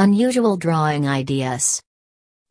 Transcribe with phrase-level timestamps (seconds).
[0.00, 1.82] Unusual drawing ideas.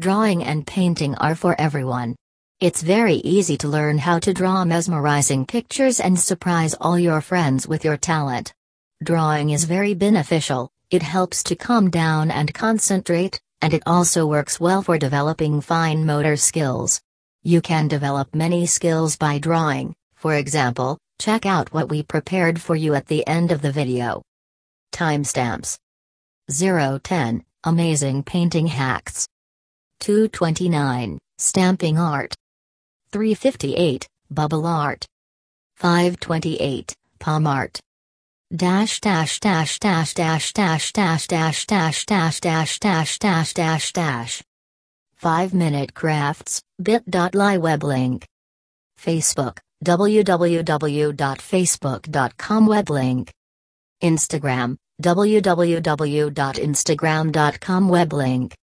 [0.00, 2.16] Drawing and painting are for everyone.
[2.58, 7.68] It's very easy to learn how to draw mesmerizing pictures and surprise all your friends
[7.68, 8.54] with your talent.
[9.02, 14.58] Drawing is very beneficial, it helps to calm down and concentrate, and it also works
[14.58, 17.02] well for developing fine motor skills.
[17.42, 22.74] You can develop many skills by drawing, for example, check out what we prepared for
[22.74, 24.22] you at the end of the video.
[24.92, 25.76] Timestamps
[26.50, 29.26] 010 Amazing Painting Hacks
[30.00, 32.34] 229 Stamping Art
[33.12, 35.06] 358 Bubble Art
[35.76, 37.80] 528 Palm Art
[38.54, 44.42] dash dash dash dash dash dash dash dash dash dash dash dash dash dash dash
[45.14, 48.26] 5 Minute Crafts bit.ly web link
[49.02, 53.32] Facebook www.facebook.com web link
[54.02, 58.54] Instagram www.instagram.com web link